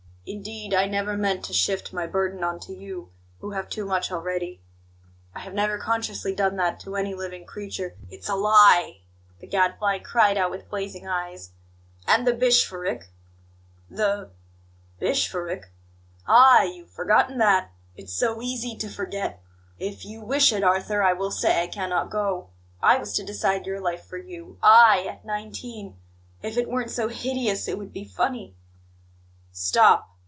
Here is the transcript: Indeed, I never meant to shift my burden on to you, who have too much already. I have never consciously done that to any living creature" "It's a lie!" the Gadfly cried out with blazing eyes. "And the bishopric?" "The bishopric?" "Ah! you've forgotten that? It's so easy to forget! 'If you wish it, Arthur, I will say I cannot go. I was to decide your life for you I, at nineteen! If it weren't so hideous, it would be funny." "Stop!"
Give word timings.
Indeed, 0.23 0.73
I 0.73 0.85
never 0.85 1.17
meant 1.17 1.43
to 1.45 1.53
shift 1.53 1.91
my 1.91 2.05
burden 2.07 2.41
on 2.43 2.59
to 2.61 2.71
you, 2.71 3.09
who 3.39 3.51
have 3.51 3.67
too 3.69 3.83
much 3.85 4.11
already. 4.11 4.61
I 5.33 5.39
have 5.39 5.53
never 5.53 5.77
consciously 5.79 6.33
done 6.33 6.55
that 6.55 6.79
to 6.81 6.95
any 6.95 7.15
living 7.15 7.43
creature" 7.43 7.97
"It's 8.11 8.29
a 8.29 8.35
lie!" 8.35 9.01
the 9.39 9.47
Gadfly 9.47 9.99
cried 9.99 10.37
out 10.37 10.51
with 10.51 10.69
blazing 10.69 11.05
eyes. 11.05 11.51
"And 12.07 12.25
the 12.25 12.33
bishopric?" 12.35 13.09
"The 13.89 14.29
bishopric?" 14.99 15.65
"Ah! 16.27 16.61
you've 16.63 16.91
forgotten 16.91 17.37
that? 17.39 17.71
It's 17.97 18.13
so 18.13 18.41
easy 18.41 18.75
to 18.77 18.89
forget! 18.89 19.41
'If 19.79 20.05
you 20.05 20.21
wish 20.21 20.53
it, 20.53 20.63
Arthur, 20.63 21.01
I 21.03 21.11
will 21.13 21.31
say 21.31 21.61
I 21.61 21.67
cannot 21.67 22.11
go. 22.11 22.51
I 22.81 22.97
was 22.99 23.11
to 23.13 23.25
decide 23.25 23.65
your 23.65 23.81
life 23.81 24.05
for 24.05 24.17
you 24.17 24.59
I, 24.63 25.03
at 25.09 25.25
nineteen! 25.25 25.97
If 26.41 26.57
it 26.57 26.69
weren't 26.69 26.91
so 26.91 27.09
hideous, 27.09 27.67
it 27.67 27.77
would 27.77 27.91
be 27.91 28.05
funny." 28.05 28.55
"Stop!" 29.51 30.07